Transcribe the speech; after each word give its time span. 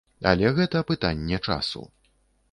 Але 0.29 0.47
гэта 0.59 0.79
пытанне 0.91 1.37
часу. 1.47 1.83